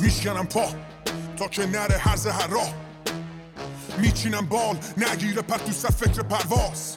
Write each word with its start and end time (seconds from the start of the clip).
میشکنم 0.00 0.46
پا 0.46 0.68
تا 1.36 1.48
که 1.48 1.66
نره 1.66 1.98
هرز 1.98 2.26
هر 2.26 2.46
راه 2.46 2.74
میچینم 3.98 4.46
بال 4.46 4.78
نگیره 4.96 5.42
پر 5.42 5.58
تو 5.58 5.72
سر 5.72 5.88
فکر 5.88 6.22
پرواز. 6.22 6.96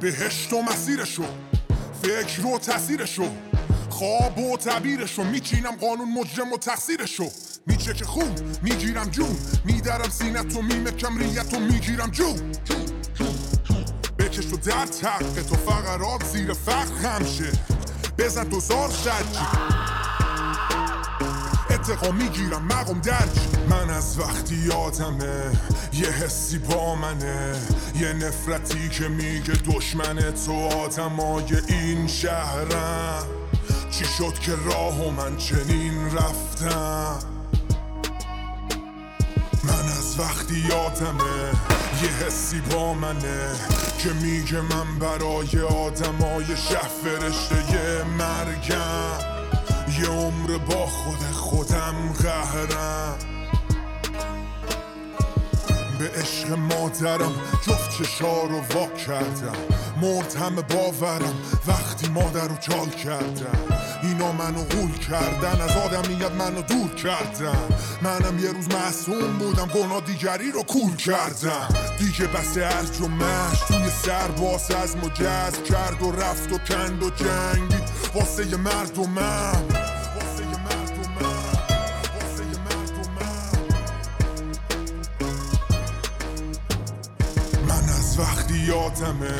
بهشت 0.00 0.52
و 0.52 0.62
مسیرشو 0.62 1.24
فکر 2.02 2.46
و 2.46 2.58
تاثیرشو 2.58 3.28
خواب 3.90 4.38
و 4.38 4.56
تعبیرشو. 4.56 5.24
میچینم 5.24 5.76
قانون 5.76 6.08
مجرم 6.12 6.52
و 6.52 6.58
تقصیرشو. 6.58 7.30
میچه 7.66 7.94
که 7.94 8.04
خون 8.04 8.34
می‌گیرم 8.62 9.10
جون. 9.10 9.36
میدرم 9.64 10.10
سینت 10.10 10.56
و 10.56 10.62
میمکم 10.62 11.18
ریت 11.18 11.54
و 11.54 11.60
می‌گیرم 11.60 12.10
جون. 12.10 12.52
بکش 14.18 14.44
تو 14.44 14.56
در 14.56 14.86
تقه 14.86 15.42
تو 15.42 15.54
فقرات 15.54 16.24
زیر 16.24 16.52
فقر 16.52 16.94
خمشه 17.02 17.52
بزن 18.18 18.44
دوزار 18.44 18.88
خرجی 18.88 19.79
اتقا 21.80 22.10
می‌گیرم 22.10 22.64
مقام 22.64 23.00
درج 23.00 23.38
من 23.68 23.90
از 23.90 24.18
وقتی 24.18 24.54
یادمه 24.54 25.52
یه 25.92 26.06
حسی 26.06 26.58
با 26.58 26.94
منه. 26.94 27.56
یه 27.94 28.12
نفرتی 28.12 28.88
که 28.88 29.08
میگه 29.08 29.52
دشمن 29.52 30.16
تو 30.46 30.52
آدمای 30.52 31.56
این 31.68 32.06
شهرم. 32.06 33.26
چی 33.90 34.04
شد 34.04 34.38
که 34.38 34.52
راه 34.64 35.06
و 35.06 35.10
من 35.10 35.36
چنین 35.36 36.16
رفتم؟ 36.16 37.18
من 39.64 39.84
از 39.98 40.20
وقتی 40.20 40.64
یادمه 40.68 41.50
یه 42.02 42.26
حسی 42.26 42.60
با 42.60 42.94
منه. 42.94 43.50
که 43.98 44.12
میگه 44.12 44.60
من 44.60 44.98
برای 44.98 45.60
آدمای 45.60 46.56
شهر 46.56 46.90
فرشته 47.04 48.04
مرگم. 48.18 49.39
یه 49.98 50.06
عمر 50.06 50.58
با 50.58 50.86
خود 50.86 51.18
خودم 51.32 52.12
قهرم. 52.22 53.18
به 55.98 56.10
عشق 56.10 56.50
مادرم 56.50 57.32
جفت 57.66 57.98
چشا 57.98 58.42
رو 58.42 58.60
وا 58.60 58.86
کردم. 58.86 59.56
مرد 60.02 60.34
همه 60.34 60.62
باورم 60.62 61.34
وقتی 61.66 62.08
مادر 62.08 62.48
رو 62.48 62.56
چال 62.56 62.88
کردم. 62.88 63.58
اینا 64.02 64.32
منو 64.32 64.64
غول 64.64 64.98
کردن 64.98 65.60
از 65.60 65.76
آدمیت 65.76 66.30
منو 66.30 66.62
دور 66.62 66.94
کردن. 66.94 67.68
منم 68.02 68.38
یه 68.38 68.52
روز 68.52 68.68
معصوم 68.68 69.38
بودم 69.38 69.66
گناه 69.66 70.00
دیگری 70.00 70.52
رو 70.52 70.62
کول 70.62 70.96
کردم. 70.96 71.68
دیگه 71.98 72.26
بس 72.26 72.56
ارج 72.56 73.00
و 73.00 73.08
مشت 73.08 73.68
توی 73.68 73.90
سر 74.02 74.28
باس 74.28 74.70
از 74.70 74.96
مجز 74.96 75.62
کرد 75.62 76.02
و 76.02 76.12
رفت 76.12 76.52
و 76.52 76.58
کند 76.58 77.02
و 77.02 77.10
جنگید. 77.10 77.90
واسه 78.14 78.56
مردمم 78.56 79.79
وقتی 88.20 88.54
یادمه 88.54 89.36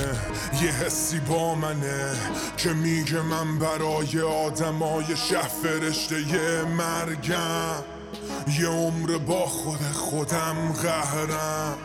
یه 0.62 0.70
حسی 0.70 1.20
با 1.20 1.54
منه 1.54 2.16
که 2.56 2.72
میگه 2.72 3.22
من 3.22 3.58
برای 3.58 4.20
آدمای 4.20 5.16
شه 5.16 5.42
فرشته 5.42 6.20
یه 6.20 6.64
مرگم. 6.64 7.84
یه 8.60 8.68
عمر 8.68 9.18
با 9.18 9.46
خود 9.46 9.82
خودم 9.92 10.72
قهرم. 10.82 11.78